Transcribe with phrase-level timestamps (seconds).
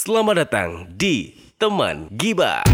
[0.00, 2.64] Selamat datang di Teman Gibah.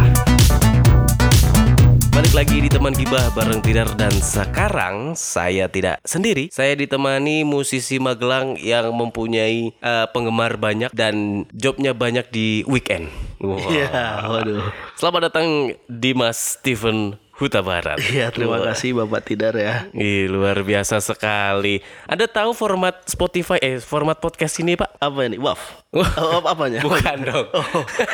[2.14, 6.54] Balik lagi di Teman Gibah bareng Tidar dan sekarang saya tidak sendiri.
[6.54, 13.10] Saya ditemani musisi Magelang yang mempunyai eh, penggemar banyak dan jobnya banyak di weekend.
[13.42, 13.58] Wah.
[13.58, 14.70] Iya, waduh.
[14.94, 18.00] Selamat datang Dimas Steven Huta Barat.
[18.00, 18.72] Iya, terima Wah.
[18.72, 19.92] kasih Bapak Tidar ya.
[19.92, 21.84] Ih, luar biasa sekali.
[22.08, 24.96] Anda tahu format Spotify eh format podcast ini, Pak?
[24.96, 25.36] Apa ini?
[25.36, 25.84] Waf.
[25.92, 26.10] Wah.
[26.16, 26.80] Oh, apa apanya?
[26.80, 27.46] Bukan dong.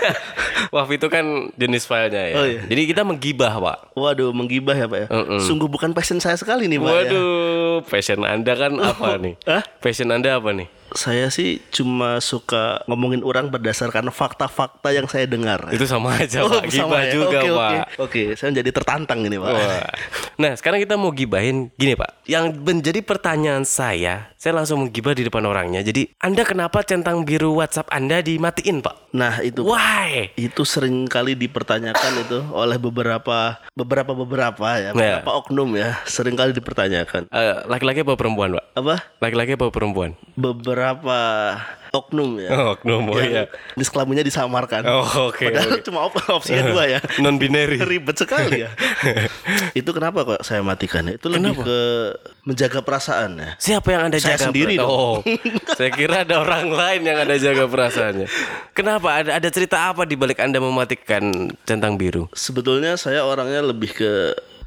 [0.74, 2.34] Wah, itu kan jenis filenya ya.
[2.34, 2.60] Oh, iya.
[2.66, 3.94] Jadi kita menggibah, Pak.
[3.94, 5.08] Waduh, menggibah ya Pak ya.
[5.14, 5.38] Mm-mm.
[5.38, 6.94] Sungguh bukan passion saya sekali nih Pak ya.
[7.06, 9.38] Waduh, passion Anda kan apa nih?
[9.46, 9.62] Hah?
[9.78, 10.66] Passion Anda apa nih?
[10.94, 15.68] Saya sih cuma suka ngomongin orang berdasarkan fakta-fakta yang saya dengar.
[15.68, 16.68] Itu sama aja, Oh, Pak.
[16.68, 17.12] sama Gibah ya?
[17.12, 17.70] juga, Oke, Pak.
[17.72, 19.48] Oke, Oke, saya jadi tertantang ini Pak.
[19.48, 19.88] Wah.
[20.34, 22.24] Nah, sekarang kita mau gibahin gini, Pak.
[22.24, 25.80] Yang menjadi pertanyaan saya, saya langsung menggibah di depan orangnya.
[25.80, 29.12] Jadi, Anda kenapa centang biru WhatsApp Anda dimatiin, Pak?
[29.12, 30.32] Nah, itu Why?
[30.34, 35.20] itu sering kali dipertanyakan itu oleh beberapa beberapa beberapa ya, Ya.
[35.20, 37.28] beberapa oknum ya, sering kali dipertanyakan.
[37.28, 38.64] Eh, laki-laki apa perempuan, Pak?
[38.74, 38.94] Apa?
[39.18, 40.16] Laki-laki apa perempuan?
[40.32, 40.81] Beberapa
[41.92, 42.50] oknum ya.
[42.56, 43.44] Oh, oknum, oh iya.
[43.76, 44.80] jenis kelaminnya disamarkan.
[44.88, 45.84] Oh, oke, Padahal oke.
[45.84, 47.00] cuma op- opsinya dua ya.
[47.22, 47.76] Non binary.
[47.78, 48.72] Ribet sekali ya.
[49.78, 51.04] itu kenapa kok saya matikan?
[51.12, 51.80] Itu lebih ke
[52.48, 53.50] menjaga perasaan ya.
[53.60, 54.44] Siapa yang Anda Saya jaga?
[54.48, 54.88] sendiri dong.
[54.88, 55.14] Oh,
[55.76, 58.26] saya kira ada orang lain yang Anda jaga perasaannya.
[58.72, 59.08] Kenapa?
[59.20, 62.26] Ada ada cerita apa di balik Anda mematikan centang biru?
[62.32, 64.12] Sebetulnya saya orangnya lebih ke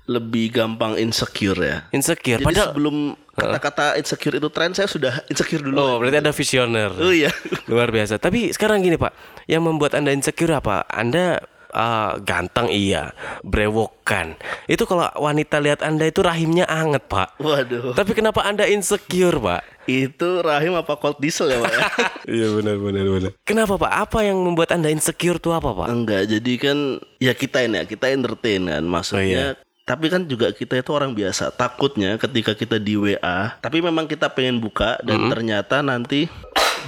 [0.05, 1.77] lebih gampang insecure ya.
[1.89, 2.37] Insecure.
[2.37, 5.75] Jadi Padahal sebelum kata-kata insecure itu tren, saya sudah insecure dulu.
[5.75, 6.91] Oh, berarti Anda visioner.
[6.95, 7.29] Oh iya.
[7.71, 8.17] Luar biasa.
[8.17, 9.11] Tapi sekarang gini, Pak.
[9.45, 10.87] Yang membuat Anda insecure apa?
[10.87, 11.43] Anda
[11.75, 13.11] ah, ganteng iya,
[13.43, 14.39] brewokan.
[14.65, 17.35] Itu kalau wanita lihat Anda itu rahimnya anget, Pak.
[17.43, 17.91] Waduh.
[17.91, 19.75] Tapi kenapa Anda insecure, Pak?
[19.85, 21.81] Itu rahim apa cold diesel ya, Pak ya?
[22.25, 23.31] Iya benar benar benar.
[23.45, 23.91] Kenapa Pak?
[24.09, 25.87] Apa yang membuat Anda insecure tuh apa Pak?
[25.93, 26.77] Enggak, jadi kan
[27.21, 29.53] ya kita ini ya, kita entertain kan maksudnya.
[29.85, 31.53] Tapi kan juga kita itu orang biasa.
[31.53, 36.25] Takutnya ketika kita di WA, tapi memang kita pengen buka dan ternyata nanti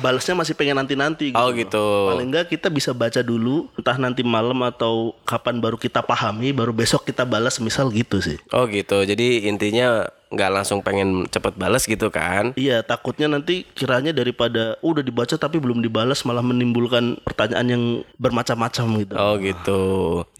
[0.02, 1.38] balasnya masih pengen nanti-nanti gitu.
[1.38, 1.86] Oh gitu.
[2.10, 6.74] Paling enggak kita bisa baca dulu entah nanti malam atau kapan baru kita pahami, baru
[6.74, 8.42] besok kita balas misal gitu sih.
[8.50, 9.06] Oh gitu.
[9.06, 12.52] Jadi intinya nggak langsung pengen cepet balas gitu kan?
[12.58, 17.84] Iya, takutnya nanti kiranya daripada "Oh, udah dibaca tapi belum dibalas malah menimbulkan pertanyaan yang
[18.18, 19.14] bermacam-macam gitu.
[19.16, 19.82] Oh gitu.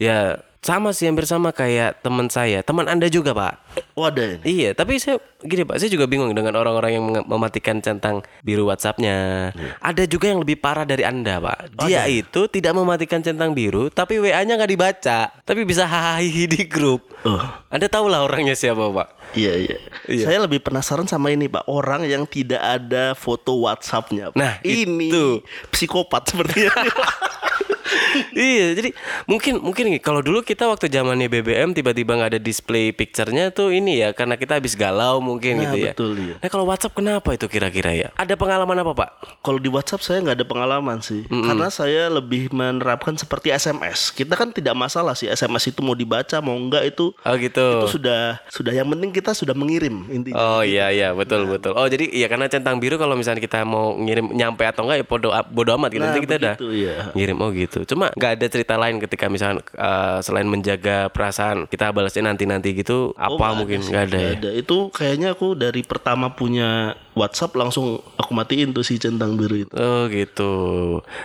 [0.02, 3.54] Ya sama sih hampir sama kayak teman saya, teman Anda juga Pak.
[3.98, 4.42] Ini.
[4.42, 9.50] Iya, tapi saya gini Pak, saya juga bingung dengan orang-orang yang mematikan centang biru WhatsApp-nya.
[9.82, 11.78] Ada juga yang lebih parah dari Anda, Pak.
[11.86, 17.06] Dia itu tidak mematikan centang biru, tapi WA-nya nggak dibaca, tapi bisa hahaha di grup.
[17.26, 17.42] Oh.
[17.70, 19.18] Anda tahu lah orangnya siapa, Pak?
[19.36, 19.76] Iya, iya
[20.24, 24.40] Saya lebih penasaran sama ini Pak Orang yang tidak ada foto Whatsappnya Pak.
[24.40, 25.44] Nah, Ini itu.
[25.68, 26.72] psikopat sepertinya
[28.34, 28.90] iya, jadi
[29.24, 34.00] mungkin mungkin kalau dulu kita waktu zamannya BBM tiba-tiba nggak ada display picture-nya tuh ini
[34.00, 35.92] ya karena kita habis galau mungkin Nah, gitu ya.
[35.92, 36.34] betul, iya.
[36.38, 38.08] Nah, kalau WhatsApp kenapa itu kira-kira ya?
[38.14, 39.08] Ada pengalaman apa, Pak?
[39.40, 44.34] Kalau di Whatsapp saya nggak ada pengalaman sih Karena saya lebih menerapkan seperti SMS Kita
[44.34, 47.66] kan tidak masalah sih SMS itu mau dibaca mau enggak itu Oh gitu.
[47.82, 51.74] Itu sudah sudah yang penting kita sudah mengirim intinya Oh iya iya betul betul.
[51.74, 55.06] Oh jadi iya karena centang biru kalau misalnya kita mau ngirim nyampe atau enggak ya
[55.06, 55.98] bodo bodo amat gitu.
[55.98, 56.94] Nah, Nanti kita udah begitu, iya.
[57.12, 57.78] ngirim oh gitu.
[57.84, 62.70] Cuma nggak ada cerita lain ketika misalnya eh, selain menjaga perasaan kita balasnya nanti nanti
[62.72, 64.30] gitu Oh, apa nggak mungkin sih, nggak ada ya?
[64.36, 64.50] ada.
[64.52, 69.72] Itu kayaknya aku dari pertama punya WhatsApp langsung aku matiin tuh si centang biru itu.
[69.72, 70.52] Oh gitu.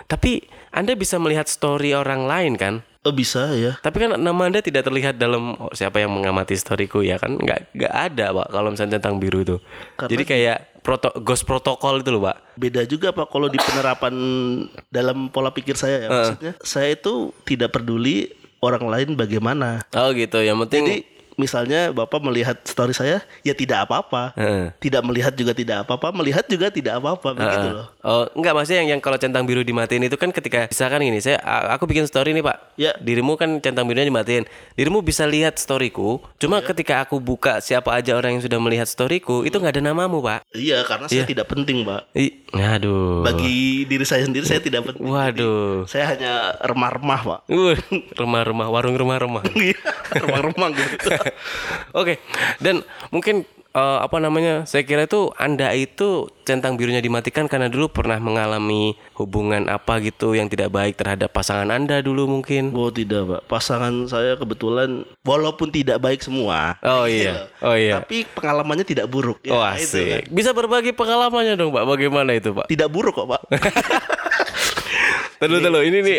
[0.06, 2.82] Tapi anda bisa melihat story orang lain kan?
[3.04, 3.76] Oh bisa ya.
[3.78, 7.36] Tapi kan nama anda tidak terlihat dalam oh, siapa yang mengamati storyku ya kan?
[7.36, 9.58] Nggak nggak ada pak kalau misalnya centang biru itu.
[9.94, 12.60] Karena- Jadi kayak proto ghost protokol itu loh pak.
[12.60, 14.14] Beda juga Pak kalau di penerapan
[14.92, 16.08] dalam pola pikir saya ya.
[16.12, 18.30] Maksudnya saya itu tidak peduli
[18.60, 19.88] orang lain bagaimana.
[19.96, 20.44] Oh gitu.
[20.44, 20.84] Yang penting.
[20.84, 20.98] Jadi
[21.36, 24.34] misalnya Bapak melihat story saya ya tidak apa-apa.
[24.38, 24.74] Heeh.
[24.80, 27.88] Tidak melihat juga tidak apa-apa, melihat juga tidak apa-apa begitu loh.
[28.04, 31.40] Oh, enggak maksudnya yang, yang kalau centang biru dimatiin itu kan ketika misalkan gini, saya
[31.74, 32.58] aku bikin story nih, Pak.
[32.76, 32.92] Ya.
[33.00, 34.44] Dirimu kan centang birunya dimatiin.
[34.76, 36.70] Dirimu bisa lihat storyku, cuma Ya.
[36.70, 40.46] ketika aku buka siapa aja orang yang sudah melihat storyku, itu nggak ada namamu, Pak.
[40.54, 42.14] Iya, karena saya tidak penting, Pak.
[42.14, 43.26] I, aduh.
[43.26, 45.04] Bagi diri saya sendiri saya tidak penting.
[45.04, 45.90] Waduh.
[45.90, 47.40] Saya hanya remah-remah, Pak.
[47.50, 47.74] Uh,
[48.22, 49.44] rumah-rumah, warung rumah-rumah.
[49.64, 49.80] Iya,
[50.12, 51.08] remah-remah gitu.
[52.00, 52.20] Oke,
[52.60, 54.64] dan mungkin eh, apa namanya?
[54.70, 60.36] Saya kira itu Anda itu centang birunya dimatikan karena dulu pernah mengalami hubungan apa gitu
[60.36, 62.76] yang tidak baik terhadap pasangan Anda dulu mungkin.
[62.76, 66.78] Oh tidak pak, pasangan saya kebetulan walaupun tidak baik semua.
[66.84, 67.34] Oh gitu iya.
[67.34, 67.48] loh.
[67.64, 67.94] Oh iya.
[68.04, 69.42] Tapi pengalamannya tidak buruk.
[69.44, 70.22] Ya, Oh itu kan.
[70.22, 70.24] asik.
[70.30, 71.86] Bisa berbagi pengalamannya dong Pak.
[71.88, 72.68] Bagaimana itu Pak?
[72.68, 73.42] Tidak buruk kok pak.
[75.44, 76.18] Terus dulu ini nih.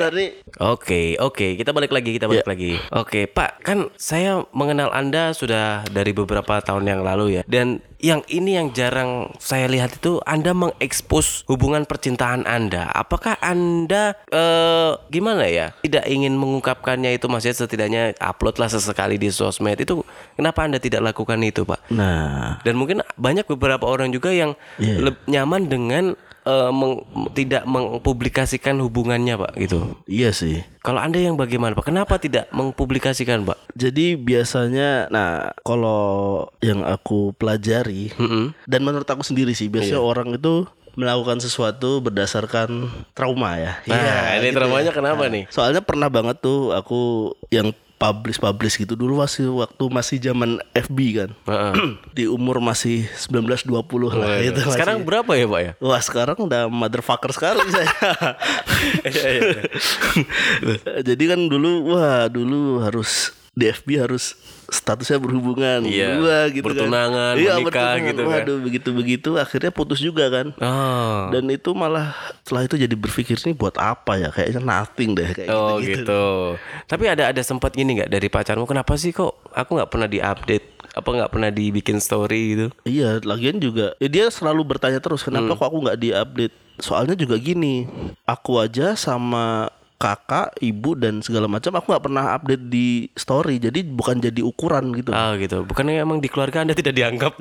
[0.60, 2.76] Oke, oke, kita balik lagi, kita balik lagi.
[2.92, 7.42] Oke, Pak, kan saya mengenal Anda sudah dari beberapa tahun yang lalu ya.
[7.48, 12.92] Dan yang ini yang jarang saya lihat itu Anda mengekspos hubungan percintaan Anda.
[12.92, 15.72] Apakah Anda eh gimana ya?
[15.80, 20.04] Tidak ingin mengungkapkannya itu maksudnya setidaknya upload lah sesekali di sosmed itu
[20.36, 21.88] kenapa Anda tidak lakukan itu, Pak?
[21.90, 25.10] Nah, Dan mungkin banyak beberapa orang juga yang Iya.
[25.10, 26.04] leb- nyaman dengan
[26.44, 27.02] eh, meng-
[27.32, 29.96] tidak mempublikasikan hubungannya, Pak, gitu.
[30.04, 30.60] iya sih.
[30.80, 31.88] Kalau Anda yang bagaimana, Pak?
[31.88, 33.56] Kenapa tidak mempublikasikan, Pak?
[33.72, 38.52] Jadi biasanya, nah kalau yang aku pelajari Mm-mm.
[38.64, 42.86] dan menurut aku sendiri sih, biasanya orang itu melakukan sesuatu berdasarkan
[43.18, 43.82] trauma ya.
[43.90, 44.94] Nah, ini gitu traumanya ya.
[44.94, 45.44] kenapa Nah, nih?
[45.50, 47.74] Soalnya pernah banget tuh aku yang
[48.10, 51.30] publish publish gitu dulu masih waktu masih zaman FB kan.
[51.48, 51.74] Heeh.
[52.16, 53.70] Di umur masih 19-20
[54.12, 54.74] lah gitu masih.
[54.76, 55.72] Sekarang berapa ya, Pak ya?
[55.80, 57.88] Wah sekarang udah motherfucker sekali saya.
[59.14, 59.64] Iya,
[61.02, 64.34] Jadi kan dulu wah dulu harus di FB harus
[64.66, 67.34] statusnya berhubungan Iya, Wah, gitu bertunangan, kan.
[67.38, 68.00] Iya, menikah bertunangan.
[68.02, 68.30] gitu kan.
[68.34, 70.50] Waduh begitu-begitu akhirnya putus juga kan.
[70.56, 71.30] Oh.
[71.30, 72.10] Dan itu malah
[72.42, 74.28] setelah itu jadi berpikir ini buat apa ya?
[74.28, 76.24] Kayaknya nothing deh kayak Oh gitu, gitu.
[76.84, 78.66] Tapi ada ada sempat gini nggak dari pacarmu?
[78.66, 80.66] Kenapa sih kok aku nggak pernah diupdate?
[80.90, 82.66] Apa nggak pernah dibikin story gitu?
[82.82, 85.58] Iya, lagian juga ya dia selalu bertanya terus kenapa Hmm.
[85.58, 86.54] kok aku nggak diupdate.
[86.76, 87.86] Soalnya juga gini,
[88.24, 93.56] aku aja sama kakak, ibu dan segala macam aku nggak pernah update di story.
[93.62, 95.14] Jadi bukan jadi ukuran gitu.
[95.14, 95.64] Ah gitu.
[95.64, 97.40] Bukannya emang di keluarga Anda tidak dianggap?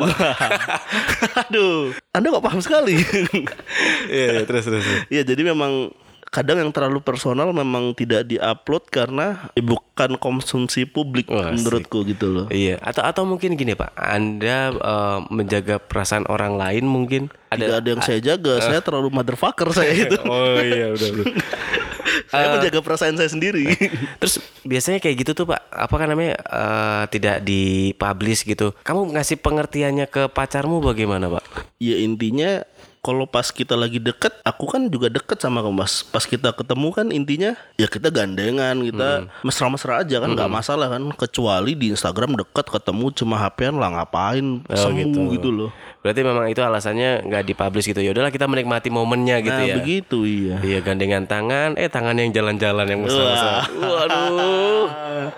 [1.49, 2.95] Aduh, Anda kok paham sekali.
[4.03, 4.83] Iya, iya, terus terus.
[4.83, 5.01] terus.
[5.09, 5.89] Iya, jadi memang
[6.33, 11.61] kadang yang terlalu personal memang tidak diupload karena bukan konsumsi publik Wah, asik.
[11.61, 12.45] menurutku gitu loh.
[12.49, 13.93] Iya, atau atau mungkin gini, Pak.
[13.93, 19.69] Anda eh, menjaga perasaan orang lain mungkin Tidak ada yang saya jaga, saya terlalu motherfucker
[19.69, 20.17] saya itu.
[20.25, 21.25] Oh iya, udah udah.
[22.33, 23.69] Saya menjaga perasaan saya sendiri.
[24.21, 28.73] Terus biasanya kayak gitu tuh Pak, apa kan namanya eh, tidak dipublish gitu.
[28.81, 31.45] Kamu ngasih pengertiannya ke pacarmu bagaimana Pak?
[31.83, 32.63] ya intinya
[33.03, 36.07] kalau pas kita lagi deket, aku kan juga deket sama kamu mas.
[36.07, 41.11] Pas kita ketemu kan intinya ya kita gandengan, kita mesra-mesra aja kan nggak masalah kan.
[41.11, 45.51] Kecuali di Instagram deket ketemu cuma HP-an lah ngapain semu gitu.
[45.51, 45.69] loh.
[46.03, 47.97] Berarti memang itu alasannya nggak dipublish gitu.
[47.97, 49.75] Ya udahlah kita menikmati momennya gitu Nah ya.
[49.79, 50.59] begitu iya.
[50.59, 53.63] Iya gandengan tangan, eh tangan yang jalan-jalan yang mesra-mesra.
[53.71, 54.85] Waduh.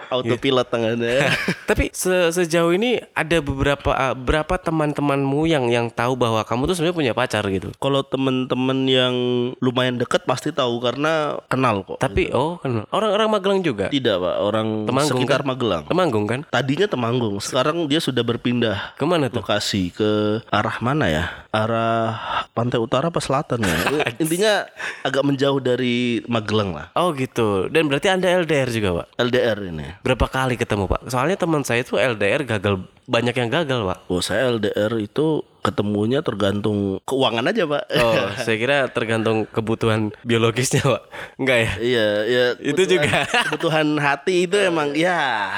[0.09, 1.29] Autopilot tangannya.
[1.69, 6.75] Tapi se- sejauh ini ada beberapa ah, berapa teman-temanmu yang yang tahu bahwa kamu tuh
[6.75, 7.69] sebenarnya punya pacar gitu.
[7.77, 9.15] Kalau temen-temen yang
[9.59, 11.97] lumayan deket pasti tahu karena kenal kok.
[11.97, 13.85] Tapi oh kan orang-orang Magelang juga.
[13.91, 15.47] Tidak pak, orang Temanggung, sekitar kan?
[15.47, 15.83] Magelang.
[15.85, 16.39] Temanggung kan?
[16.47, 19.43] Tadinya Temanggung, sekarang dia sudah berpindah Ke mana tuh?
[19.43, 21.25] lokasi ke arah mana ya?
[21.51, 22.15] Arah
[22.55, 23.75] pantai utara apa selatan ya?
[24.23, 24.63] Intinya
[25.03, 26.87] agak menjauh dari Magelang lah.
[26.95, 27.67] Oh gitu.
[27.67, 29.07] Dan berarti anda LDR juga pak?
[29.19, 29.87] LDR ini.
[29.99, 31.11] Berapa kali ketemu pak?
[31.11, 33.99] Soalnya teman saya itu LDR gagal banyak yang gagal pak.
[34.09, 37.83] Oh saya LDR itu ketemunya tergantung keuangan aja pak.
[37.97, 38.13] Oh,
[38.45, 41.03] saya kira tergantung kebutuhan biologisnya pak.
[41.41, 41.71] Enggak ya?
[41.81, 43.25] Iya, ya Itu juga.
[43.49, 45.49] kebutuhan hati itu emang ya.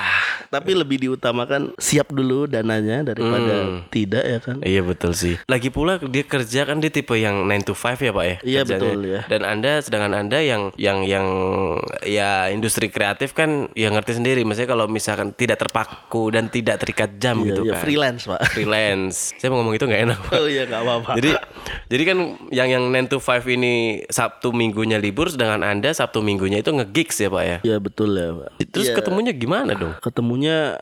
[0.47, 4.57] Tapi lebih diutamakan siap dulu dananya daripada tidak ya kan.
[4.63, 5.35] Iya betul sih.
[5.43, 8.35] Lagi pula dia kerja kan dia tipe yang 9 to 5 ya pak ya.
[8.47, 8.79] Iya, kerjanya.
[8.79, 9.21] betul, ya.
[9.27, 11.27] Dan anda sedangkan anda yang yang yang
[12.07, 14.47] ya industri kreatif kan ya ngerti sendiri.
[14.47, 17.81] Maksudnya kalau misalkan tidak terpaku dan tidak terikat jam Iya, gitu iya, kan.
[17.83, 18.39] freelance pak.
[18.53, 19.17] Freelance.
[19.37, 20.19] Saya mau ngomong itu nggak enak.
[20.25, 20.33] Pak.
[20.39, 21.11] Oh iya nggak apa-apa.
[21.19, 21.31] Jadi
[21.87, 22.17] jadi kan
[22.49, 27.17] yang yang 9 to 5 ini Sabtu minggunya libur sedangkan Anda Sabtu minggunya itu nge-gigs
[27.21, 27.57] ya, Pak ya.
[27.63, 28.49] Iya betul ya pak.
[28.71, 29.93] Terus ketemunya gimana dong?
[29.99, 30.79] Ketemunya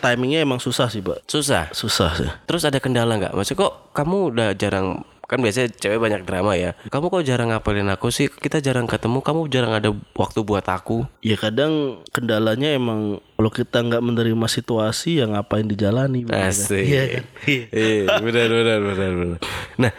[0.00, 1.24] timingnya emang susah sih pak.
[1.28, 1.72] Susah.
[1.72, 2.30] Susah sih.
[2.44, 3.32] Terus ada kendala nggak?
[3.32, 6.76] Maksudnya kok kamu udah jarang kan biasanya cewek banyak drama ya.
[6.92, 8.28] Kamu kok jarang ngapelin aku sih?
[8.28, 9.24] Kita jarang ketemu.
[9.24, 11.08] Kamu jarang ada waktu buat aku.
[11.24, 16.24] Ya kadang kendalanya emang kalau kita nggak menerima situasi ya ngapain dijalani.
[16.24, 16.48] kan?
[16.48, 16.80] Asik.
[16.80, 17.24] Iya kan.
[17.44, 19.38] Iya, benar benar benar benar.
[19.76, 19.92] Nah,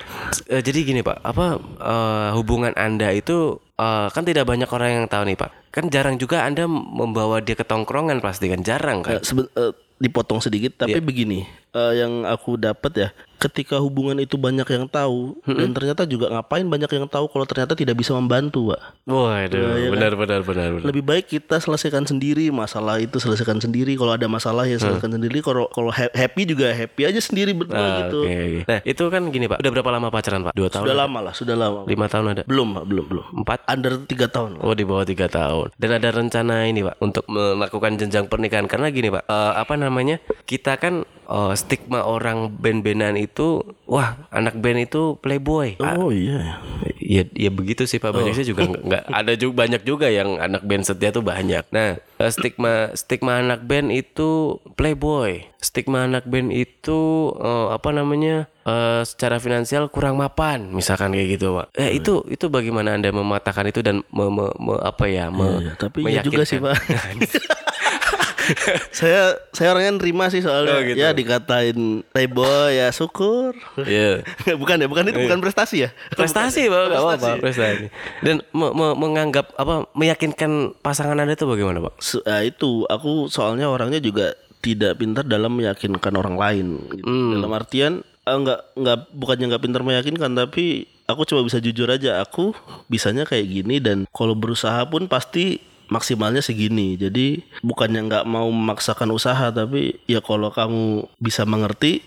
[0.50, 5.06] eh, jadi gini Pak, apa eh, hubungan Anda itu eh, kan tidak banyak orang yang
[5.06, 5.70] tahu nih Pak.
[5.70, 9.22] Kan jarang juga Anda membawa dia ke tongkrongan pasti kan jarang kan.
[9.22, 13.10] Seben- eh, dipotong sedikit tapi begini eh, yang aku dapat ya
[13.46, 17.72] ketika hubungan itu banyak yang tahu dan ternyata juga ngapain banyak yang tahu kalau ternyata
[17.72, 20.84] tidak bisa membantu pak Waduh, benar benar benar benar.
[20.84, 25.40] lebih baik kita selesaikan sendiri masalah itu selesaikan sendiri kalau ada masalah ya selesaikan sendiri
[25.40, 28.66] kalau kalau ha- happy juga happy aja sendiri berdua Ah, gitu oke.
[28.66, 29.60] Nah, itu kan gini Pak.
[29.60, 30.54] Udah berapa lama pacaran Pak?
[30.54, 30.84] Dua tahun?
[30.84, 32.44] sudah lama lah sudah lama Lima tahun ada?
[32.46, 33.60] belum pak belum belum Empat?
[33.68, 37.96] under tiga tahun Oh di bawah tiga tahun Dan ada rencana ini pak Untuk melakukan
[37.96, 43.62] jenjang pernikahan Karena gini pak eh, Apa namanya Kita kan eh, stigma orang band-bandan itu
[43.86, 45.78] Wah anak band itu playboy.
[45.78, 46.58] Ah, oh iya.
[46.98, 50.66] Ya ya begitu sih Pak banyak sih juga nggak ada juga banyak juga yang anak
[50.66, 51.62] band setia tuh banyak.
[51.70, 57.00] Nah eh, stigma stigma anak band itu playboy, stigma anak band itu
[57.36, 61.78] eh, apa namanya eh, secara finansial kurang mapan misalkan kayak gitu Pak.
[61.78, 65.72] Eh itu itu bagaimana anda mematahkan itu dan me, me- me- apa ya me- Iya,
[65.78, 67.22] tapi ya juga sih, meyakinkan.
[68.94, 70.98] saya saya orangnya nerima sih soalnya Oh, gitu.
[70.98, 73.56] ya dikatain playboy ya syukur.
[73.78, 74.22] Iya.
[74.62, 75.90] bukan ya, bukan itu bukan prestasi ya.
[76.12, 77.88] prestasi pak nggak apa-apa prestasi
[78.22, 83.28] dan me- me- menganggap apa meyakinkan pasangan anda itu bagaimana pak Se- ah, itu aku
[83.28, 87.06] soalnya orangnya juga tidak pintar dalam meyakinkan orang lain gitu.
[87.32, 90.66] dalam artian ah, nggak nggak bukannya nggak pintar meyakinkan tapi
[91.06, 92.52] aku coba bisa jujur aja aku
[92.88, 96.96] bisanya kayak gini dan kalau berusaha pun pasti maksimalnya segini.
[96.98, 102.02] Jadi bukannya nggak mau memaksakan usaha tapi ya kalau kamu bisa mengerti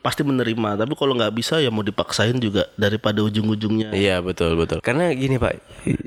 [0.00, 4.78] pasti menerima tapi kalau nggak bisa ya mau dipaksain juga daripada ujung-ujungnya Iya betul betul.
[4.84, 5.56] Karena gini pak,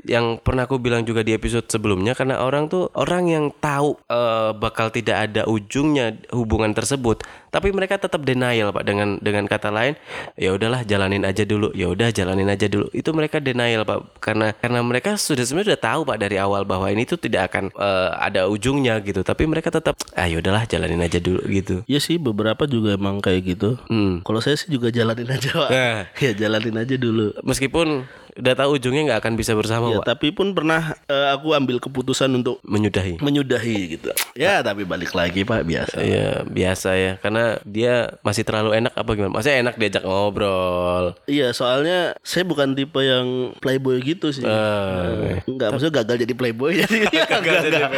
[0.06, 4.54] yang pernah aku bilang juga di episode sebelumnya, karena orang tuh orang yang tahu eh,
[4.54, 9.98] bakal tidak ada ujungnya hubungan tersebut, tapi mereka tetap denial pak dengan dengan kata lain,
[10.38, 12.86] ya udahlah jalanin aja dulu, ya udah jalanin aja dulu.
[12.94, 16.86] Itu mereka denial pak, karena karena mereka sudah sebenarnya sudah tahu pak dari awal bahwa
[16.88, 21.02] ini tuh tidak akan eh, ada ujungnya gitu, tapi mereka tetap, ah ya udahlah jalanin
[21.02, 21.82] aja dulu gitu.
[21.90, 23.49] Iya sih beberapa juga emang kayak gitu.
[23.88, 24.20] Hmm.
[24.22, 25.70] Kalau saya sih juga jalanin aja pak.
[25.70, 26.00] Nah.
[26.24, 27.34] ya jalanin aja dulu.
[27.42, 31.50] Meskipun udah tahu ujungnya nggak akan bisa bersama Ya, pak, tapi pun pernah eh, aku
[31.50, 33.18] ambil keputusan untuk menyudahi.
[33.18, 34.10] menyudahi gitu.
[34.32, 35.98] Ya tapi balik lagi pak biasa.
[35.98, 39.32] Iya biasa ya karena dia masih terlalu enak apa gimana?
[39.32, 41.16] Masih enak diajak ngobrol.
[41.24, 44.42] Iya soalnya saya bukan tipe yang playboy gitu sih.
[44.42, 47.90] Eh, Enggak, maksudnya gagal jadi playboy jadi gagal enggak.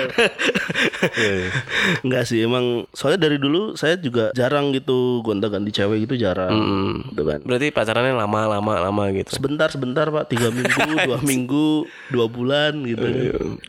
[2.03, 6.53] enggak sih emang soalnya dari dulu saya juga jarang gitu gonta-ganti cewek gitu jarang.
[7.09, 7.41] Gitu kan.
[7.43, 9.35] berarti pacarannya lama lama lama gitu.
[9.35, 11.69] Sebentar sebentar pak tiga minggu dua minggu
[12.09, 13.07] dua bulan gitu.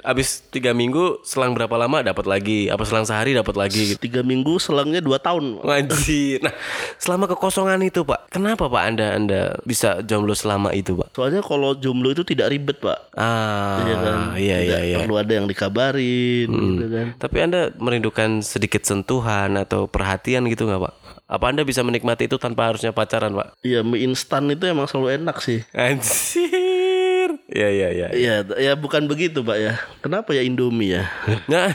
[0.01, 2.67] Abis tiga minggu selang berapa lama dapat lagi?
[2.67, 3.99] Apa selang sehari dapat lagi gitu?
[3.99, 5.61] Tiga minggu selangnya dua tahun.
[5.63, 6.39] Anjir.
[6.39, 6.53] Nah,
[6.97, 8.29] selama kekosongan itu, Pak.
[8.29, 11.13] Kenapa, Pak, Anda Anda bisa jomblo selama itu, Pak?
[11.13, 12.99] Soalnya kalau jomblo itu tidak ribet pak.
[13.13, 14.15] Ah, Iya kan?
[14.35, 14.97] iya iya Nggak iya.
[15.03, 17.07] Perlu ada yang dikabarin gitu kan.
[17.17, 20.93] Tapi Anda merindukan sedikit sentuhan atau perhatian gitu nggak, Pak?
[21.33, 23.57] Apa Anda bisa menikmati itu tanpa harusnya pacaran, Pak?
[23.65, 25.65] Iya mie instan itu emang selalu enak sih.
[25.73, 27.41] Anjir.
[27.49, 28.07] Iya, iya, iya.
[28.13, 29.73] Iya, ya bukan begitu pak ya.
[30.05, 31.09] Kenapa ya Indomie ya?
[31.49, 31.73] Nah,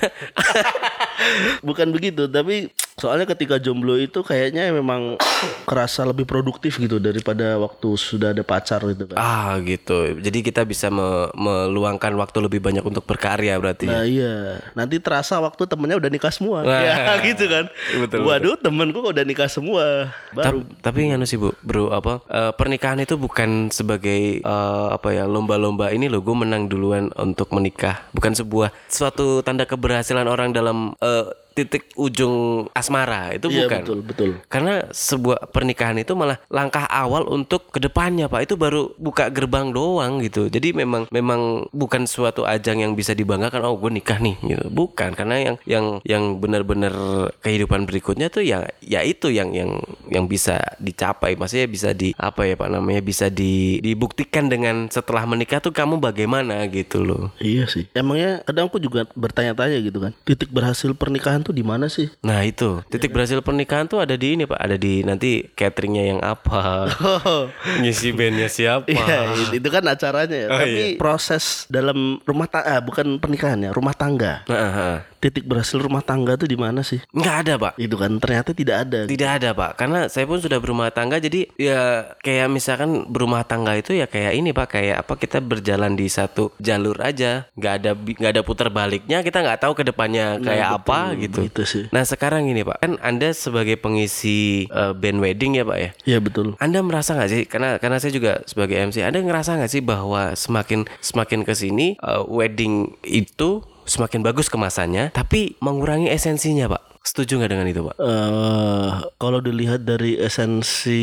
[1.66, 5.16] bukan begitu, tapi soalnya ketika jomblo itu kayaknya memang
[5.64, 9.16] kerasa lebih produktif gitu daripada waktu sudah ada pacar gitu kan.
[9.16, 10.18] ah gitu.
[10.18, 13.86] Jadi kita bisa me- meluangkan waktu lebih banyak untuk berkarya berarti.
[13.86, 16.62] Nah iya, nanti terasa waktu temennya udah nikah semua.
[16.62, 16.82] Wah.
[16.82, 16.94] Ya
[17.28, 17.64] gitu kan.
[17.96, 20.10] Betul, Waduh temenku kok udah nikah semua.
[20.34, 20.66] Baru.
[20.66, 25.24] Ta- tapi nganu sih bu, bro apa eh, pernikahan itu bukan sebagai eh, apa ya
[25.24, 30.98] lomba-lomba ini loh gue menang duluan untuk menikah, bukan sebuah suatu tanda keberhasilan orang dalam
[30.98, 33.80] eh, titik ujung asmara itu Iya bukan.
[33.82, 34.30] betul betul.
[34.46, 39.74] Karena sebuah pernikahan itu malah langkah awal untuk ke depannya pak itu baru buka gerbang
[39.74, 40.46] doang gitu.
[40.46, 43.66] Jadi memang memang bukan suatu ajang yang bisa dibanggakan.
[43.66, 44.70] Oh gue nikah nih gitu.
[44.70, 46.94] Bukan karena yang yang yang benar-benar
[47.42, 51.34] kehidupan berikutnya tuh ya ya itu yang yang yang bisa dicapai.
[51.34, 55.98] Maksudnya bisa di apa ya pak namanya bisa di, dibuktikan dengan setelah menikah tuh kamu
[55.98, 57.34] bagaimana gitu loh.
[57.42, 57.88] Iya sih.
[57.96, 60.12] Emangnya kadang aku juga bertanya-tanya gitu kan.
[60.22, 62.12] Titik berhasil pernikahan tuh di mana sih?
[62.20, 64.60] Nah itu titik berhasil pernikahan tuh ada di ini pak.
[64.60, 66.92] Ada di nanti cateringnya yang apa,
[67.24, 67.48] Oh.
[67.80, 68.84] ngisi bandnya siapa.
[68.84, 70.48] Iya, itu kan acaranya ya.
[70.52, 74.44] Oh, Tapi proses dalam rumah tangga, ah, bukan pernikahan ya, rumah tangga.
[74.44, 74.96] Ah, ah.
[75.18, 77.02] Titik berhasil rumah tangga tuh di mana sih?
[77.10, 77.72] nggak ada pak.
[77.76, 79.00] Itu kan ternyata tidak ada.
[79.04, 83.74] Tidak ada pak, karena saya pun sudah berumah tangga, jadi ya kayak misalkan berumah tangga
[83.74, 87.90] itu ya kayak ini pak, kayak apa kita berjalan di satu jalur aja, nggak ada
[87.98, 91.42] nggak ada putar baliknya, kita nggak tahu ke depannya kayak apa gitu.
[91.44, 91.90] Itu sih.
[91.90, 96.18] Nah sekarang ini pak, kan anda sebagai pengisi eh, band wedding ya pak ya, Iya
[96.22, 96.54] betul.
[96.62, 100.32] anda merasa nggak sih karena karena saya juga sebagai MC, Anda ngerasa nggak sih bahwa
[100.38, 106.82] semakin semakin ke sini eh, wedding itu semakin bagus kemasannya, tapi mengurangi esensinya pak?
[107.02, 107.96] Setuju nggak dengan itu pak?
[107.98, 111.00] eh kalau dilihat dari esensi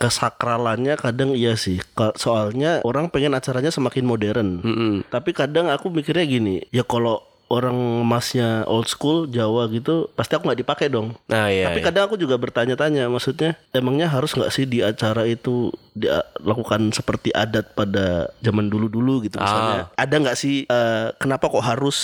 [0.00, 1.76] kesakralannya kadang iya sih.
[2.16, 4.48] Soalnya orang pengen acaranya semakin modern.
[4.64, 4.92] Mm-mm.
[5.12, 7.20] Tapi kadang aku mikirnya gini, ya kalau
[7.50, 11.18] orang emasnya old school Jawa gitu, pasti aku nggak dipakai dong.
[11.26, 11.66] Nah iya.
[11.66, 11.86] Tapi iya.
[11.90, 17.74] kadang aku juga bertanya-tanya, maksudnya emangnya harus nggak sih di acara itu dilakukan seperti adat
[17.74, 19.90] pada zaman dulu-dulu gitu misalnya?
[19.98, 21.98] Ada nggak sih eh, kenapa kok harus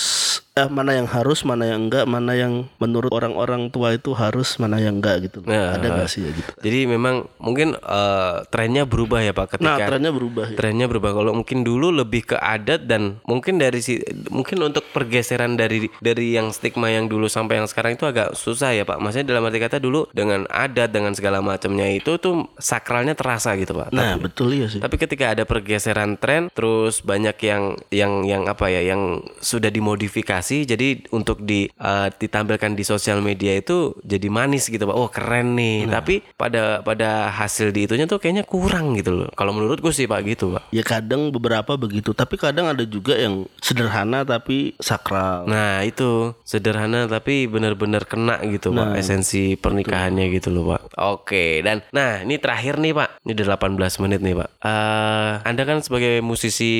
[0.57, 4.81] eh, mana yang harus, mana yang enggak, mana yang menurut orang-orang tua itu harus, mana
[4.81, 5.45] yang enggak gitu.
[5.45, 6.49] Nah, Ada nggak sih ya gitu?
[6.65, 10.45] Jadi memang mungkin eh, trennya berubah ya Pak Nah, ketika trennya berubah.
[10.49, 10.57] ya.
[10.57, 11.11] trennya berubah.
[11.13, 16.33] Kalau mungkin dulu lebih ke adat dan mungkin dari si mungkin untuk pergeseran dari dari
[16.33, 18.97] yang stigma yang dulu sampai yang sekarang itu agak susah ya Pak.
[18.97, 23.75] Maksudnya dalam arti kata dulu dengan adat dengan segala macamnya itu tuh sakralnya terasa gitu
[23.75, 23.91] Pak.
[23.91, 24.79] Nah, betul ya sih.
[24.79, 30.46] Tapi ketika ada pergeseran tren, terus banyak yang yang yang apa ya, yang sudah dimodifikasi,
[30.53, 34.95] jadi untuk di eh, ditampilkan di sosial media itu jadi manis gitu pak.
[34.95, 35.89] Oh keren nih.
[35.89, 39.29] Tapi pada pada hasil di itunya tuh kayaknya kurang gitu loh.
[39.35, 40.71] Kalau menurut gue sih pak gitu pak.
[40.71, 45.43] Ya kadang beberapa begitu, tapi kadang ada juga yang sederhana tapi sakral.
[45.49, 50.81] Nah itu sederhana tapi benar-benar kena gitu pak esensi pernikahannya gitu loh pak.
[50.97, 54.49] Oke dan nah ini terakhir nih pak, ini udah 18 menit nih pak.
[54.63, 56.75] Eh anda kan sebagai musisi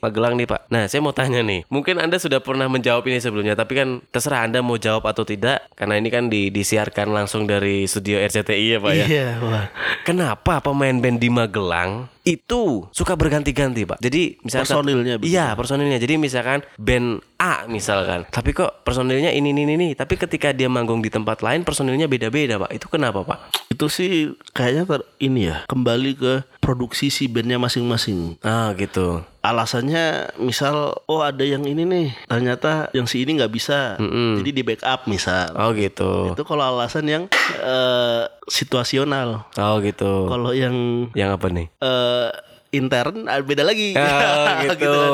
[0.00, 0.68] Magelang nih pak.
[0.68, 4.46] Nah saya mau tanya nih, mungkin anda sudah pernah menjawab ini sebelumnya, tapi kan terserah
[4.48, 8.78] anda mau jawab atau tidak, karena ini kan di, disiarkan langsung dari studio RCTI ya
[8.80, 9.06] pak ya.
[9.06, 9.66] Iya, wah.
[10.06, 14.00] Kenapa pemain band di Magelang itu suka berganti-ganti pak?
[14.00, 15.32] Jadi misalkan Personilnya begitu.
[15.36, 15.98] Iya personilnya.
[16.00, 19.88] Jadi misalkan band A misalkan, tapi kok personilnya ini ini ini.
[19.92, 22.72] Tapi ketika dia manggung di tempat lain personilnya beda-beda pak.
[22.72, 23.68] Itu kenapa pak?
[23.68, 28.40] Itu sih kayaknya ter- ini ya, kembali ke produksi si bandnya masing-masing.
[28.40, 29.20] Ah gitu.
[29.44, 34.00] Alasannya misal oh ada yang ini nih ternyata yang si ini nggak bisa
[34.40, 36.32] jadi di backup misal Oh gitu.
[36.32, 37.22] itu kalau alasan yang
[37.60, 40.26] eh, situasional Oh gitu.
[40.26, 41.66] kalau yang Yang apa nih?
[41.78, 42.30] eh,
[42.70, 44.90] intern ah, beda lagi Ah, gitu.
[44.90, 45.10] kan.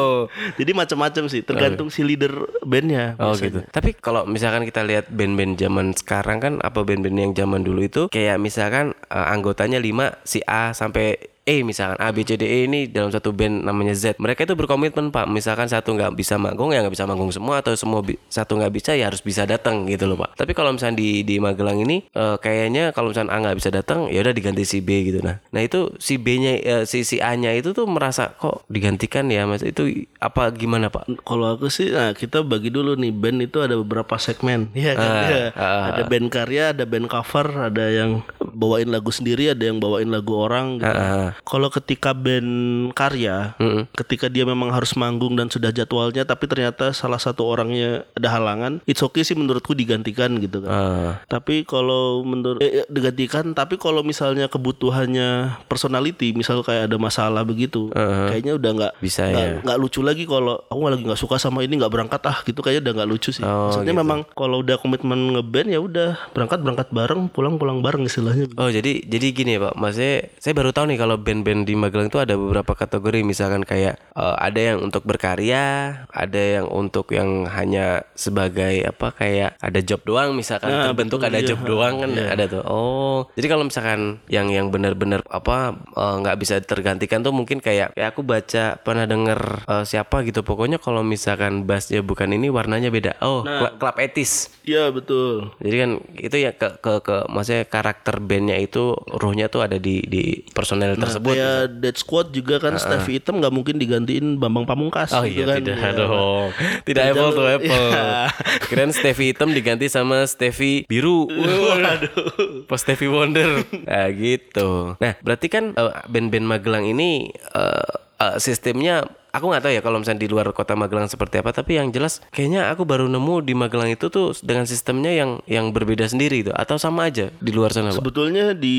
[0.56, 2.32] jadi macam-macam sih tergantung si leader
[2.62, 3.44] bandnya Oh biasanya.
[3.44, 3.58] gitu.
[3.68, 8.02] Tapi kalau misalkan kita lihat band-band zaman sekarang kan apa band-band yang zaman dulu itu
[8.08, 9.92] kayak misalkan eh, anggotanya 5
[10.24, 13.90] si A sampai E misalkan A B C D E ini dalam satu band namanya
[13.90, 14.14] Z.
[14.22, 15.26] Mereka itu berkomitmen Pak.
[15.26, 18.94] Misalkan satu nggak bisa manggung ya nggak bisa manggung semua atau semua satu nggak bisa
[18.94, 20.38] ya harus bisa datang gitu loh Pak.
[20.38, 24.06] Tapi kalau misalnya di di Magelang ini eh, kayaknya kalau misalnya A nggak bisa datang
[24.06, 25.42] ya udah diganti si B gitu nah.
[25.50, 29.66] Nah itu si B-nya eh, si si A-nya itu tuh merasa kok digantikan ya Mas.
[29.66, 29.90] Itu
[30.22, 31.26] apa gimana Pak?
[31.26, 35.10] Kalau aku sih, nah kita bagi dulu nih band itu ada beberapa segmen, Iya kan?
[35.10, 35.44] Ah, Iya.
[35.56, 40.12] ah, ada band karya, ada band cover, ada yang bawain lagu sendiri, ada yang bawain
[40.12, 40.78] lagu orang.
[40.78, 40.86] Gitu.
[40.86, 41.28] Ah, ah.
[41.42, 42.50] Kalau ketika band
[42.92, 43.88] karya, Mm-mm.
[43.96, 48.78] ketika dia memang harus manggung dan sudah jadwalnya, tapi ternyata salah satu orangnya ada halangan,
[48.84, 50.70] it's okay sih menurutku digantikan gitu kan.
[50.70, 51.10] Ah.
[51.26, 57.42] Tapi kalau menurut eh, eh, digantikan, tapi kalau misalnya kebutuhannya personality, misal kayak ada masalah
[57.42, 59.58] begitu, kayaknya udah nggak Bisa nggak ya.
[59.64, 62.90] nggak lucu lagi kalau aku lagi nggak suka sama ini nggak berangkat ah gitu kayaknya
[62.90, 63.42] udah nggak lucu sih.
[63.42, 64.02] Oh, Maksudnya gitu.
[64.02, 68.50] memang kalau udah komitmen ngeband ya udah berangkat berangkat bareng, pulang pulang bareng istilahnya.
[68.56, 72.10] Oh jadi jadi gini ya pak, maksudnya saya baru tahu nih kalau band-band di Magelang
[72.10, 77.46] itu ada beberapa kategori, misalkan kayak eh, ada yang untuk berkarya, ada yang untuk yang
[77.46, 81.48] hanya sebagai apa kayak ada job doang, misalkan Nah, terbentuk betul, ada iya.
[81.50, 82.62] job doang kan ada tuh.
[82.66, 87.94] Oh jadi kalau misalkan yang yang benar-benar apa eh, nggak bisa tergantikan tuh mungkin kayak
[87.94, 92.90] kayak aku baca pernah denger eh, siapa gitu, pokoknya kalau misalkan bassnya bukan ini warnanya
[92.90, 93.14] beda.
[93.22, 93.76] Oh Nah.
[93.76, 94.48] Klub etis.
[94.64, 95.52] Iya betul.
[95.60, 100.00] Jadi kan itu ya ke ke ke maksudnya karakter bandnya itu ruhnya tuh ada di
[100.06, 101.09] di personel tersebut.
[101.16, 105.46] Kayak Dead Squad juga kan Stevie Hitam nggak mungkin digantiin Bambang Pamungkas Oh gitu iya
[105.48, 105.58] kan.
[105.58, 105.90] tidak Iya.
[105.96, 106.48] dong.
[106.86, 107.88] Tidak Tidak apple to apple.
[107.90, 108.08] Iya.
[108.68, 111.26] Keren Stevie hitam diganti sama Stevie biru.
[111.30, 112.64] Waduh.
[112.64, 113.62] Pas Stevie Wonder.
[113.84, 114.94] Nah gitu.
[114.96, 119.98] Nah berarti kan eh, band-band Magelang ini eh, eh, sistemnya aku nggak tahu ya kalau
[119.98, 123.52] misalnya di luar kota Magelang seperti apa tapi yang jelas kayaknya aku baru nemu di
[123.52, 127.70] Magelang itu tuh dengan sistemnya yang yang berbeda sendiri itu atau sama aja di luar
[127.70, 127.98] sana Pak?
[127.98, 128.78] Sebetulnya di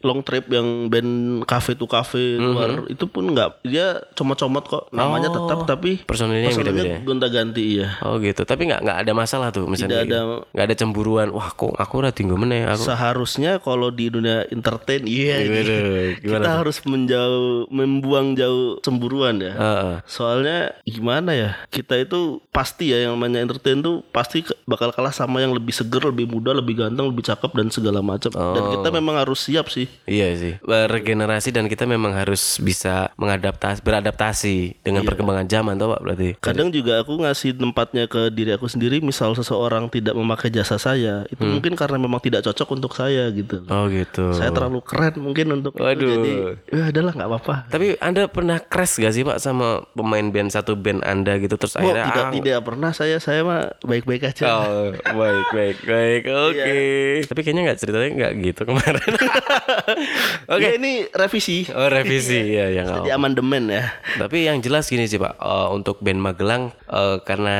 [0.00, 1.10] long trip yang band
[1.44, 2.42] cafe to cafe Mhm.
[2.48, 6.98] luar itu pun nggak dia comot-comot kok namanya Oh, tetap tapi personilnya yang beda-beda ya?
[7.00, 7.88] gonta-ganti iya.
[8.00, 10.16] Oh gitu, tapi nggak nggak ada masalah tuh misalnya Tidak gitu.
[10.16, 11.28] ada- nggak ada cemburuan.
[11.30, 12.82] Wah kok aku udah tinggal meneh aku.
[12.84, 15.78] Seharusnya kalau di dunia entertain iya Gimana, ini.
[16.18, 16.58] gimana kita tuh?
[16.58, 19.52] harus menjauh membuang jauh cemburuan ya.
[20.04, 25.40] Soalnya gimana ya kita itu pasti ya yang namanya entertain tuh pasti bakal kalah sama
[25.40, 28.30] yang lebih seger, lebih muda, lebih ganteng, lebih cakep dan segala macam.
[28.30, 28.94] Dan kita Oh.
[28.94, 29.86] memang harus siap sih.
[30.04, 36.00] Iya sih, regenerasi dan kita memang harus bisa mengadaptasi, beradaptasi dengan perkembangan zaman, tuh pak
[36.02, 36.28] berarti.
[36.38, 39.00] Kadang juga aku ngasih tempatnya ke diri aku sendiri.
[39.00, 41.56] Misal seseorang tidak memakai jasa saya, itu Hmm.
[41.56, 43.62] mungkin karena memang tidak cocok untuk saya gitu.
[43.68, 44.34] Oh gitu.
[44.34, 45.82] Saya terlalu keren mungkin untuk itu.
[45.82, 46.10] Waduh.
[46.12, 46.32] jadi
[46.68, 47.54] ya adalah nggak apa-apa.
[47.68, 51.54] Tapi anda pernah crash gak sih pak sama sama pemain band satu band Anda gitu
[51.54, 54.44] terus Oh, akhirnya tidak ah, tidak pernah saya saya mah baik-baik aja.
[54.50, 56.22] Oh, baik, baik, baik.
[56.50, 56.74] Oke.
[57.30, 59.12] Tapi kayaknya nggak ceritanya nggak gitu kemarin.
[60.52, 61.68] Oke, ini revisi.
[61.70, 63.94] oh, revisi ya, yang Di amandemen ya.
[64.18, 67.58] Tapi yang jelas gini sih Pak, eh, untuk band Magelang eh, karena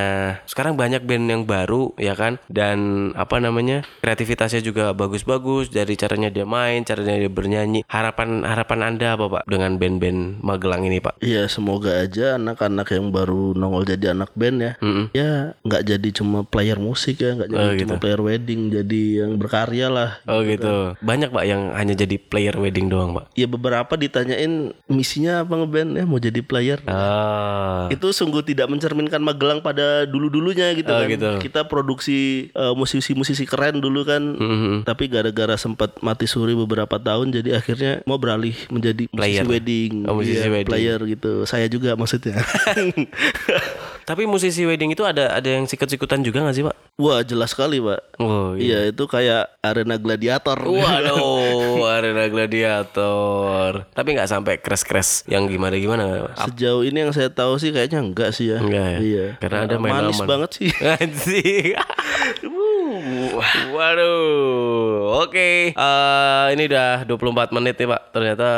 [0.51, 6.29] sekarang banyak band yang baru ya kan dan apa namanya kreativitasnya juga bagus-bagus dari caranya
[6.29, 7.87] dia main, caranya dia bernyanyi.
[7.87, 11.23] Harapan harapan anda apa Pak dengan band-band Magelang ini Pak?
[11.23, 14.73] Iya, semoga aja anak-anak yang baru nongol jadi anak band ya.
[15.13, 19.87] Ya, nggak jadi cuma player musik ya, nggak jadi cuma player wedding, jadi yang berkarya
[19.87, 20.11] lah.
[20.25, 20.95] Oh gitu.
[20.99, 23.33] Banyak Pak yang hanya jadi player wedding doang Pak.
[23.35, 26.79] Ya beberapa ditanyain misinya apa ngeband ya mau jadi player.
[26.87, 27.89] Ah.
[27.89, 31.09] Itu sungguh tidak mencerminkan Magelang pada dulu-dulunya gitu Oh, kan.
[31.09, 31.31] gitu.
[31.41, 34.23] Kita produksi eh, musisi-musisi keren dulu kan.
[34.23, 34.75] Mhm.
[34.85, 39.43] Tapi gara-gara sempat mati suri beberapa tahun jadi akhirnya mau beralih menjadi Player.
[39.43, 39.93] musisi wedding.
[40.07, 40.69] Oh, musisi Iya, wedding.
[40.69, 41.33] player gitu.
[41.45, 42.39] Saya juga maksudnya.
[44.09, 46.75] Tapi musisi wedding itu ada ada yang sikut-sikutan juga nggak sih Pak?
[46.99, 48.19] Wah, jelas sekali, Pak.
[48.19, 50.59] Oh Iya, itu kayak arena gladiator.
[50.59, 53.87] Waduh, arena gladiator.
[53.95, 56.35] Tapi nggak sampai crash-crash yang gimana-gimana.
[56.35, 58.59] Sejauh ini yang saya tahu sih kayaknya enggak sih ya.
[58.59, 58.99] Enggak ya?
[58.99, 59.27] Iya.
[59.39, 60.27] Karena ada main manis aman.
[60.29, 60.69] banget sih.
[60.99, 61.75] Anjing.
[63.73, 65.23] Waduh.
[65.23, 65.73] Oke.
[65.73, 67.19] Eh, ini udah 24
[67.53, 68.01] menit nih, Pak.
[68.11, 68.49] Ternyata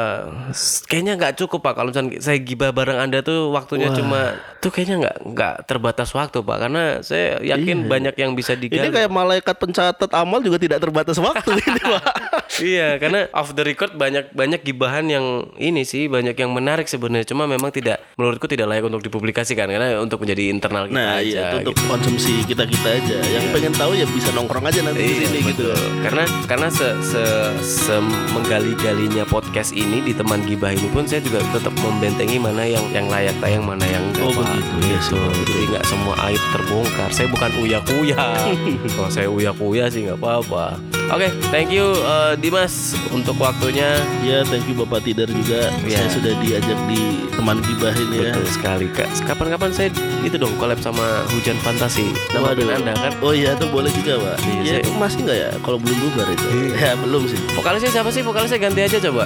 [0.84, 1.74] kayaknya nggak cukup, Pak.
[1.74, 6.40] Kalau misalnya saya gibah bareng Anda tuh waktunya cuma tuh kayaknya nggak nggak terbatas waktu,
[6.40, 6.56] Pak.
[6.58, 8.92] Karena saya yakin banyak yang bisa Ini digali.
[8.92, 12.04] kayak malaikat pencatat amal juga tidak terbatas waktu ini, Pak.
[12.64, 17.26] iya, karena off the record banyak banyak gibahan yang ini sih, banyak yang menarik sebenarnya.
[17.26, 21.24] Cuma memang tidak menurutku tidak layak untuk dipublikasikan karena untuk menjadi internal kita Nah, aja.
[21.24, 21.86] iya itu untuk gitu.
[21.86, 23.18] konsumsi kita-kita aja.
[23.26, 25.66] Yang pengen tahu ya bisa nongkrong aja nanti di Iya, sini gitu.
[25.68, 25.78] betul.
[26.00, 27.22] Karena karena se, se,
[27.58, 27.96] se
[28.30, 33.06] menggali-galinya podcast ini di teman gibah ini pun saya juga tetap membentengi mana yang yang
[33.06, 34.22] layak tayang mana yang enggak.
[34.22, 34.46] Oh, Pak.
[34.46, 34.74] begitu.
[34.84, 37.08] Iya, so, Jadi nggak semua aib terbongkar.
[37.10, 38.16] Saya bukan uya-kuya.
[38.94, 40.78] Kalau saya uya-kuya sih nggak apa-apa.
[41.06, 43.96] Oke, thank you eh, Dimas untuk waktunya.
[44.20, 45.68] Ya, thank you Bapak Tidar juga.
[45.82, 45.98] Iya.
[46.00, 47.00] Saya sudah diajak di
[47.30, 48.32] teman gibah ini ya.
[48.32, 49.08] Betul sekali kak.
[49.24, 49.88] Kapan-kapan saya
[50.24, 52.08] itu dong collab sama Hujan Fantasi.
[52.32, 53.12] Nama band anda kan?
[53.20, 54.36] Oh iya, itu boleh juga, Pak.
[54.42, 56.46] Iya, ya, itu masih nggak ya kalau belum bubar itu?
[56.84, 57.38] Ya, belum sih.
[57.52, 58.20] Vokalisnya siapa sih?
[58.20, 59.24] Vokalisnya ganti aja coba.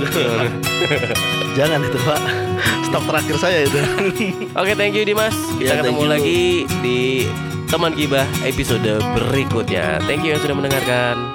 [1.58, 2.20] Jangan itu, Pak.
[2.84, 3.80] Stok terakhir saya itu.
[4.60, 5.34] Oke, thank you Dimas.
[5.56, 6.08] Kita Ya, ketemu you.
[6.08, 6.40] lagi
[6.80, 7.00] di
[7.68, 10.00] teman gibah episode berikutnya.
[10.08, 11.27] Thank you yang sudah mendengarkan.